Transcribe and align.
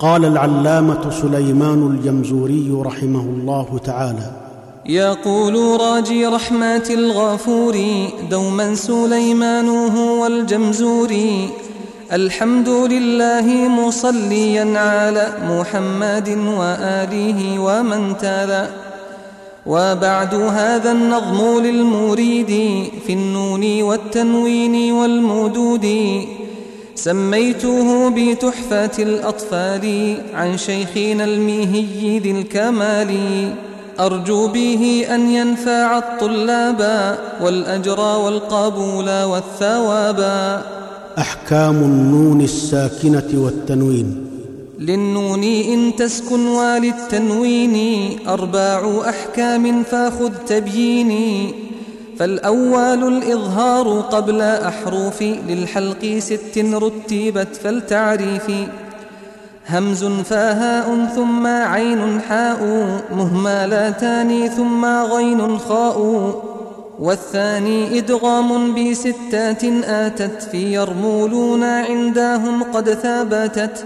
قال 0.00 0.24
العلامة 0.24 1.10
سليمان 1.10 1.86
الجمزوري 1.86 2.82
رحمه 2.84 3.20
الله 3.20 3.80
تعالى. 3.84 4.30
يقول 4.86 5.80
راجي 5.80 6.26
رحمات 6.26 6.90
الغفور 6.90 7.76
دوما 8.30 8.74
سليمان 8.74 9.68
هو 9.68 10.26
الجمزور 10.26 11.16
الحمد 12.12 12.68
لله 12.68 13.68
مصليا 13.68 14.78
على 14.78 15.32
محمد 15.50 16.28
وآله 16.58 17.58
ومن 17.58 18.16
تلا 18.18 18.66
وبعد 19.66 20.34
هذا 20.34 20.92
النظم 20.92 21.62
للمريد 21.64 22.50
في 23.06 23.12
النون 23.12 23.82
والتنوين 23.82 24.92
والمدود 24.92 25.86
سميته 27.04 28.08
بتحفة 28.08 29.02
الأطفال 29.02 30.16
عن 30.34 30.58
شيخنا 30.58 31.24
الميهي 31.24 32.18
ذي 32.18 32.30
الكمال. 32.30 33.12
أرجو 34.00 34.48
به 34.48 35.06
أن 35.14 35.30
ينفع 35.30 35.98
الطلاب 35.98 36.80
والأجر 37.42 38.00
والقبول 38.00 39.22
والثواب. 39.22 40.20
أحكام 41.18 41.76
النون 41.76 42.40
الساكنة 42.40 43.30
والتنوين. 43.34 44.26
للنون 44.78 45.44
إن 45.44 45.96
تسكن 45.96 46.46
وللتنوين 46.46 47.76
أربع 48.28 49.08
أحكام 49.08 49.82
فاخذ 49.82 50.32
تبييني 50.46 51.54
فالأول 52.20 53.16
الإظهار 53.16 54.00
قبل 54.00 54.40
أحرف 54.40 55.22
للحلق 55.22 56.18
ست 56.18 56.58
رتبت 56.58 57.56
فالتعريف 57.56 58.50
همز 59.68 60.04
فهاء 60.04 61.08
ثم 61.16 61.46
عين 61.46 62.20
حاء 62.20 62.58
مهملتان 63.16 64.48
ثم 64.48 64.84
غين 64.84 65.58
خاء 65.58 65.98
والثاني 66.98 67.98
إدغام 67.98 68.74
بستات 68.74 69.64
آتت 69.84 70.42
في 70.42 70.74
يرمولون 70.74 71.64
عندهم 71.64 72.62
قد 72.62 72.90
ثبتت 72.90 73.84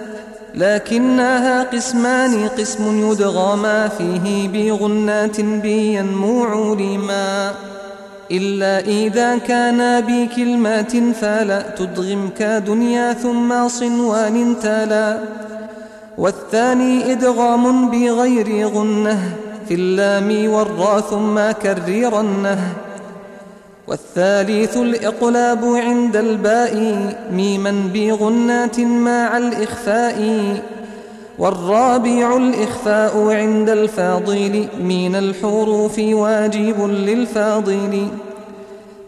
لكنها 0.55 1.63
قسمان 1.63 2.49
قسم 2.49 3.11
يدغما 3.11 3.89
فيه 3.89 4.49
بغنات 4.49 5.41
بينمو 5.41 6.75
لما 6.75 7.55
إلا 8.31 8.81
إذا 8.81 9.39
كان 9.39 10.01
بكلمات 10.01 10.97
فلا 10.97 11.63
تدغم 11.79 12.31
كدنيا 12.39 13.13
ثم 13.13 13.69
صنوان 13.69 14.57
تلا 14.63 15.19
والثاني 16.19 17.13
إدغام 17.13 17.91
بغير 17.91 18.69
غنة 18.69 19.19
في 19.69 19.75
اللام 19.75 20.53
والراء 20.53 21.01
ثم 21.01 21.51
كررنه 21.51 22.59
والثالث 23.87 24.77
الإقلاب 24.77 25.65
عند 25.65 26.17
الباء 26.17 26.75
ميما 27.33 27.91
بغنات 27.95 28.81
مع 28.81 29.37
الإخفاء. 29.37 30.19
والرابع 31.39 32.37
الإخفاء 32.37 33.29
عند 33.31 33.71
الفاضل 33.71 34.67
من 34.81 35.15
الحروف 35.15 35.99
واجب 35.99 36.85
للفاضل. 36.91 38.09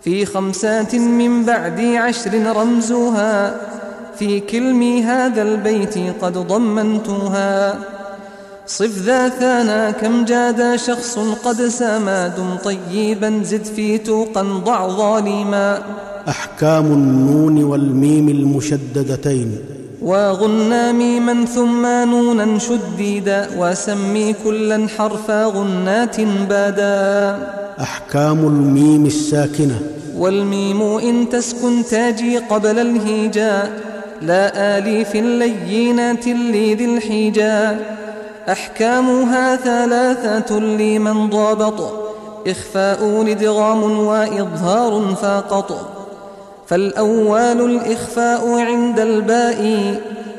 في 0.03 0.27
خمسات 0.27 0.95
من 0.95 1.45
بعد 1.45 1.81
عشر 1.81 2.57
رمزها 2.57 3.61
في 4.19 4.41
كلم 4.41 4.83
هذا 4.83 5.43
البيت 5.43 5.95
قد 6.23 6.33
ضمنتها. 6.33 7.79
صف 8.67 8.99
ذا 8.99 9.29
ثانا 9.29 9.91
كم 9.91 10.25
جاد 10.25 10.77
شخص 10.77 11.19
قد 11.45 11.63
سما 11.63 12.29
دم 12.29 12.57
طيبا 12.65 13.41
زد 13.45 13.65
في 13.65 13.99
توقا 13.99 14.43
ضع 14.43 14.89
ظالما. 14.89 15.83
أحكام 16.29 16.87
النون 16.87 17.65
والميم 17.65 18.29
المشددتين. 18.29 19.59
وغنى 20.07 20.93
ميما 20.93 21.45
ثم 21.45 21.87
نونا 21.87 22.59
شديدا 22.59 23.49
وسمي 23.59 24.35
كلا 24.45 24.89
حرف 24.99 25.31
غنات 25.31 26.21
بادا. 26.21 27.39
أحكام 27.81 28.39
الميم 28.39 29.07
الساكنة. 29.07 29.81
والميم 30.17 30.83
إن 30.83 31.29
تسكن 31.29 31.85
تاجي 31.91 32.39
قبل 32.39 32.79
الهيجاء 32.79 33.73
لا 34.23 34.79
آليف 34.79 35.15
لينات 35.15 36.27
لذي 36.27 36.85
الحجاء 36.85 37.97
أحكامها 38.49 39.57
ثلاثة 39.57 40.59
لمن 40.59 41.31
ضابط. 41.31 41.81
إخفاء 42.47 43.25
ادغام 43.31 43.99
وإظهار 43.99 45.15
فقط. 45.23 45.96
فالأول 46.67 47.71
الإخفاء 47.71 48.51
عند 48.51 49.01
الباء 49.01 49.95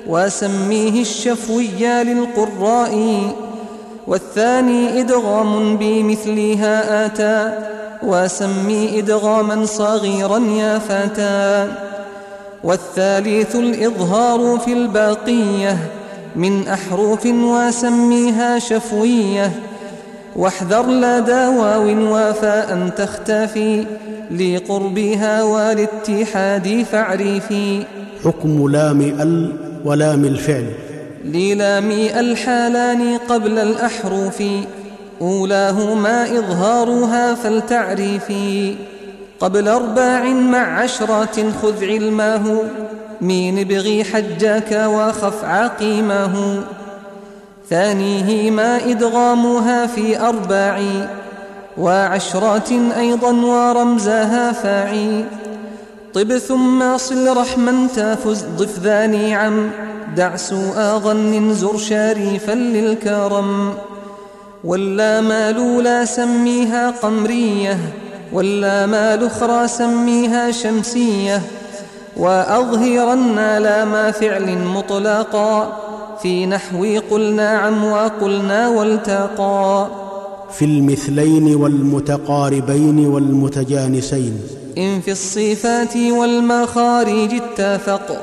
وسميه 0.07 1.01
الشفوي 1.01 2.03
للقراء. 2.03 2.95
والثاني 4.07 4.99
إدغام 4.99 5.77
بمثلها 5.77 7.05
آتى 7.05 7.57
وسمي 8.03 8.99
إدغاما 8.99 9.65
صغيرا 9.65 10.39
يا 10.39 10.79
فتى 10.79 11.67
والثالث 12.63 13.55
الإظهار 13.55 14.59
في 14.65 14.73
الباقية 14.73 15.77
من 16.35 16.67
أحرف 16.67 17.25
وسميها 17.25 18.59
شفوية. 18.59 19.51
واحذر 20.35 20.85
لدى 20.89 21.45
واو 21.47 21.85
وفاء 22.13 22.89
تختفي 22.97 23.85
لقربها 24.31 25.43
والاتحاد 25.43 26.85
فاعرفي 26.91 27.83
حكم 28.25 28.69
لام 28.69 29.01
ال 29.01 29.53
ولام 29.85 30.25
الفعل. 30.25 30.65
للام 31.25 31.91
الحالان 31.91 33.17
قبل 33.17 33.59
الأحرف 33.59 34.43
أولاهما 35.21 36.23
إظهارها 36.39 37.35
فلتعرفي 37.35 38.75
قبل 39.39 39.67
أرباع 39.67 40.23
مع 40.23 40.79
عشرة 40.79 41.51
خذ 41.61 41.85
علمه 41.85 42.63
مين 43.21 43.59
ابغي 43.59 44.03
حجاك 44.03 44.71
وخف 44.87 45.43
عقيمه 45.43 46.63
ثانية 47.69 48.51
ما 48.51 48.75
إدغامها 48.75 49.85
في 49.87 50.19
أرباع 50.19 50.81
وعشرات 51.77 52.71
أيضا 52.71 53.31
ورمزها 53.31 54.51
فاعي 54.51 55.25
طب 56.13 56.37
ثم 56.37 56.97
صل 56.97 57.37
رحما 57.37 57.87
تافز 57.95 58.45
ضف 58.57 58.79
ذا 58.79 59.07
نعم 59.07 59.69
دع 60.15 60.35
سوء 60.35 60.99
ظن 60.99 61.53
زر 61.53 61.77
شريفا 61.77 62.51
للكرم. 62.51 63.73
ولا 64.63 65.21
مال 65.21 65.83
لا 65.83 66.05
سميها 66.05 66.91
قمرية 66.91 67.77
ولا 68.33 68.85
ما 68.85 69.13
الأخرى 69.13 69.67
سميها 69.67 70.51
شمسية. 70.51 71.41
وأظهرن 72.17 73.57
لام 73.57 74.11
فعل 74.11 74.57
مطلقا. 74.57 75.86
في 76.21 76.45
نحو 76.45 76.99
قل 77.11 77.33
نعم 77.35 77.83
وقلنا 77.83 78.69
والتقى. 78.69 79.87
في 80.51 80.65
المثلين 80.65 81.55
والمتقاربين 81.55 83.07
والمتجانسين. 83.07 84.41
إن 84.77 85.01
في 85.01 85.11
الصفات 85.11 85.97
والمخارج 85.97 87.33
اتفق. 87.33 88.21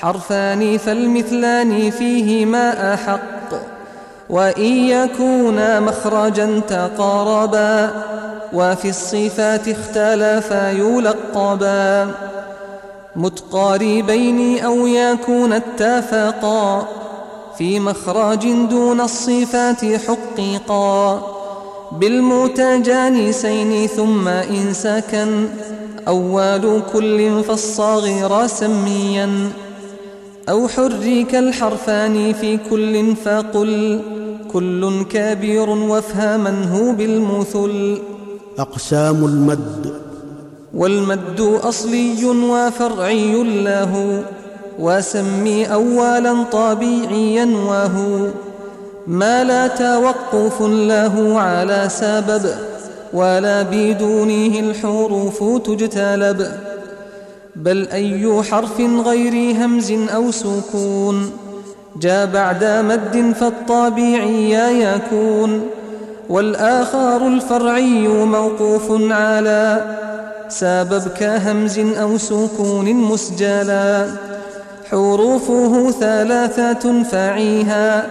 حرفان 0.00 0.78
فالمثلان 0.78 1.90
فيهما 1.90 2.94
أحق. 2.94 3.54
وإن 4.30 4.72
يكونا 4.72 5.80
مخرجا 5.80 6.60
تقاربا. 6.68 7.90
وفي 8.52 8.88
الصفات 8.88 9.68
اختلفا 9.68 10.70
يلقبا. 10.70 12.10
متقاربين 13.16 14.64
أو 14.64 14.86
يكون 14.86 15.52
اتفقا. 15.52 16.88
في 17.62 17.80
مخرج 17.80 18.52
دون 18.70 19.00
الصفات 19.00 19.84
حقيقا. 19.84 21.22
بالمتجانسين 21.92 23.86
ثم 23.86 24.28
إن 24.28 24.72
سكن 24.72 25.48
أول 26.08 26.82
كل 26.92 27.42
فالصغير 27.42 28.46
سميا. 28.46 29.50
أو 30.48 30.68
حرك 30.68 31.34
الحرفان 31.34 32.32
في 32.32 32.58
كل 32.70 33.16
فقل. 33.16 34.00
كل 34.52 35.04
كبير 35.10 35.70
وافهمنه 35.70 36.92
بالمثل 36.92 37.98
أقسام 38.58 39.24
المد. 39.24 39.94
والمد 40.74 41.40
أصلي 41.40 42.24
وفرعي 42.24 43.42
له. 43.42 44.24
وسمي 44.78 45.72
أولا 45.72 46.44
طبيعيا 46.52 47.44
وهو 47.44 48.28
ما 49.06 49.44
لا 49.44 49.66
توقف 49.66 50.62
له 50.62 51.40
على 51.40 51.88
سبب 51.88 52.54
ولا 53.12 53.62
بدونه 53.62 54.58
الحروف 54.58 55.44
تجتلب 55.66 56.48
بل 57.56 57.88
أي 57.88 58.42
حرف 58.50 58.80
غير 58.80 59.56
همز 59.56 59.92
أو 59.92 60.30
سكون 60.30 61.30
جاء 62.00 62.26
بعد 62.26 62.64
مد 62.64 63.34
فالطبيعي 63.40 64.82
يكون 64.82 65.60
والآخر 66.28 67.26
الفرعي 67.26 68.08
موقوف 68.08 69.12
على 69.12 69.84
سبب 70.48 71.02
كهمز 71.18 71.78
أو 71.78 72.18
سكون 72.18 72.94
مسجلا. 72.94 74.06
حروفه 74.92 75.90
ثلاثة 75.90 77.02
فعيها 77.02 78.06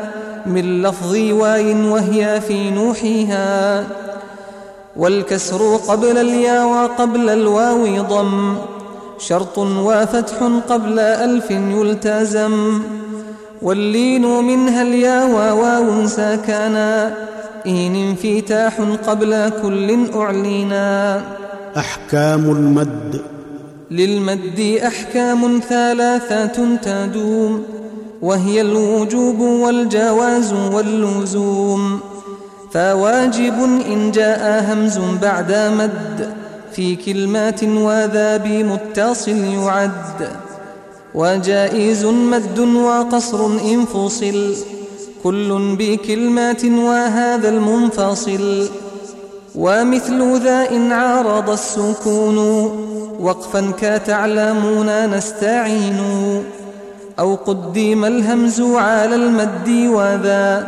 من 0.45 0.81
لفظ 0.81 1.15
واي 1.15 1.73
وهي 1.73 2.41
في 2.41 2.69
نوحها 2.69 3.83
والكسر 4.95 5.75
قبل 5.75 6.17
اليا 6.17 6.63
وقبل 6.63 7.29
الواو 7.29 8.01
ضم. 8.01 8.55
شرط 9.19 9.57
وفتح 9.57 10.35
قبل 10.69 10.99
ألف 10.99 11.51
يلتزم. 11.51 12.81
واللين 13.61 14.25
منها 14.43 14.81
اليا 14.81 15.23
وواو 15.23 16.07
ساكنا. 16.07 17.13
إن 17.67 17.95
انفتاح 17.95 18.81
قبل 19.07 19.51
كل 19.61 20.09
أعلنا. 20.15 21.21
أحكام 21.77 22.51
المد. 22.51 23.21
للمد 23.91 24.79
أحكام 24.87 25.61
ثلاثة 25.69 26.75
تدوم 26.75 27.63
وهي 28.21 28.61
الوجوب 28.61 29.39
والجواز 29.39 30.53
واللزوم. 30.53 31.99
فواجب 32.73 33.53
إن 33.93 34.11
جاء 34.11 34.65
همز 34.73 34.99
بعد 35.21 35.51
مد 35.51 36.33
في 36.75 36.95
كلمات 36.95 37.63
وذا 37.63 38.37
بمتصل 38.37 39.37
يعد. 39.37 40.29
وجائز 41.15 42.05
مد 42.05 42.59
وقصر 42.59 43.45
إن 43.45 43.85
فصل 43.85 44.55
كل 45.23 45.75
بكلمات 45.79 46.65
وهذا 46.65 47.49
المنفصل. 47.49 48.67
ومثل 49.55 50.43
ذا 50.43 50.69
إن 50.71 50.91
عارض 50.91 51.49
السكون. 51.49 52.37
وقفا 53.19 53.71
كتعلمون 53.81 55.17
نستعين. 55.17 55.99
أو 57.19 57.35
قدم 57.35 58.05
الهمز 58.05 58.61
على 58.61 59.15
المد 59.15 59.69
وذا. 59.69 60.67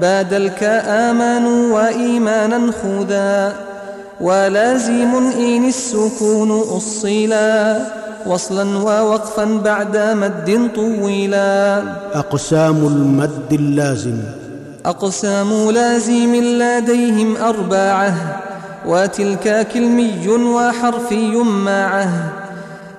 باد 0.00 0.34
آمن 0.72 1.70
وإيمانا 1.70 2.72
خذا 2.72 3.56
ولازم 4.20 5.16
إن 5.38 5.68
السكون 5.68 6.60
أصلا 6.60 7.78
وصلا 8.26 8.78
ووقفا 8.78 9.44
بعد 9.44 9.96
مد 9.96 10.70
طويلا. 10.76 11.82
أقسام 12.14 12.76
المد 12.76 13.52
اللازم. 13.52 14.37
أقسام 14.88 15.70
لازم 15.70 16.34
لديهم 16.36 17.36
أربعة 17.36 18.14
وتلك 18.86 19.68
كلمي 19.72 20.28
وحرفي 20.28 21.36
معه. 21.36 22.32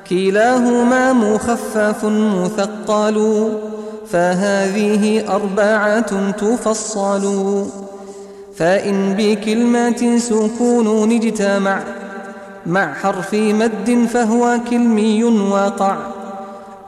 كلاهما 0.09 1.13
مخفف 1.13 2.06
مثقل 2.06 3.47
فهذه 4.09 5.24
أربعة 5.36 6.31
تفصل. 6.31 7.65
فإن 8.56 9.15
بكلمة 9.18 10.18
سكون 10.18 11.12
اجتمع 11.12 11.80
مع 12.65 12.94
حرف 12.94 13.33
مد 13.33 14.07
فهو 14.13 14.59
كلمي 14.69 15.24
وقع 15.24 15.97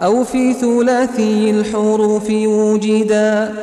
أو 0.01 0.23
في 0.23 0.53
ثلاثي 0.53 1.51
الحروف 1.51 2.29
وجدا 2.29 3.53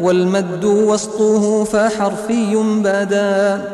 والمد 0.00 0.64
وسطه 0.64 1.64
فحرفي 1.64 2.56
بدا. 2.56 3.64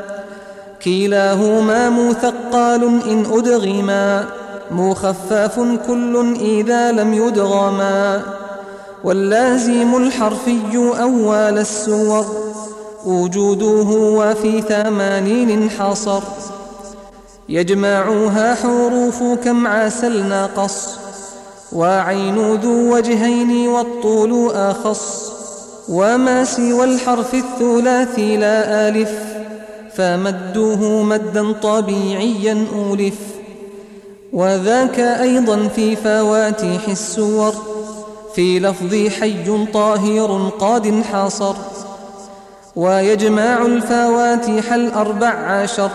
كلاهما 0.83 1.91
مثقال 1.91 2.83
إن 3.11 3.27
أدغما 3.33 4.25
مخفف 4.71 5.61
كل 5.87 6.35
إذا 6.41 6.93
لم 6.93 7.15
يدغما 7.15 8.23
واللازم 9.05 9.97
الحرفي 9.97 10.77
أول 10.77 11.59
السور. 11.59 12.25
وجوده 13.07 13.89
وفي 13.91 14.63
ثمانين 14.63 15.51
انحصر 15.51 16.23
يجمعها 17.49 18.55
حروف 18.55 19.23
كم 19.45 19.67
عسل 19.67 20.27
ناقص 20.27 20.89
وعين 21.73 22.55
ذو 22.55 22.95
وجهين 22.95 23.69
والطول 23.69 24.51
أخص. 24.55 25.38
وما 25.89 26.45
سوى 26.45 26.85
الحرف 26.85 27.35
الثلاثي 27.35 28.37
لا 28.37 28.89
ألف 28.89 29.11
فمده 29.95 31.03
مدا 31.03 31.53
طبيعيا 31.53 32.67
أولف 32.75 33.15
وذاك 34.33 34.99
أيضا 35.01 35.69
في 35.69 35.97
فواتح 35.97 36.89
السور 36.89 37.55
في 38.35 38.61
لفظ 38.61 39.21
حي 39.21 39.67
طاهر 39.73 40.51
قاد 40.59 40.87
انحصر 40.87 41.55
ويجمع 42.77 43.67
الفواتح 43.67 44.73
الأربع 44.73 45.29
عشر 45.29 45.91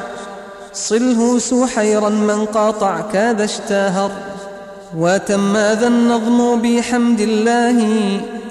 صله 0.73 1.39
سحيرا 1.39 2.09
من 2.09 2.45
قاطع 2.45 3.01
كذا 3.01 3.43
اشتهر. 3.43 4.11
وتم 4.97 5.57
ذا 5.57 5.87
النظم 5.87 6.61
بحمد 6.61 7.19
الله 7.19 7.77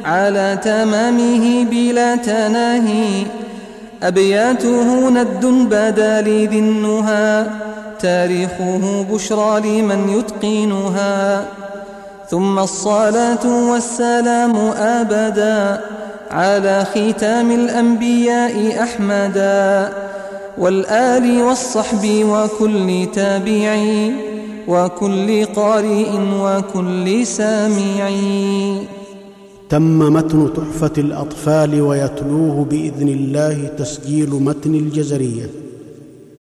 على 0.05 0.59
تمامه 0.65 1.65
بلا 1.65 2.17
تناهي. 2.17 3.27
أبياته 4.03 5.11
ند 5.11 5.47
بدا 5.47 6.21
لي 6.21 6.47
ذي 6.47 6.59
النهى. 6.59 7.47
تاريخه 8.01 9.07
بشرى 9.11 9.61
لمن 9.61 10.09
يتقنها. 10.09 11.45
ثم 12.31 12.59
الصلاة 12.59 13.71
والسلام 13.71 14.57
أبدا 14.77 15.81
على 16.31 16.87
ختام 16.95 17.51
الأنبياء 17.51 18.83
أحمدا. 18.83 19.93
والآل 20.59 21.43
والصحب 21.43 22.25
وكل 22.29 23.07
تابعي 23.15 24.13
وكل 24.69 25.45
قارئ 25.45 26.11
وكل 26.41 27.27
سامع 27.27 28.11
تم 29.73 29.99
متن 29.99 30.53
تحفة 30.53 30.93
الأطفال 30.99 31.81
ويتلوه 31.81 32.65
بإذن 32.65 33.09
الله 33.09 33.67
تسجيل 33.67 34.31
متن 34.31 34.75
الجزرية. 34.75 35.62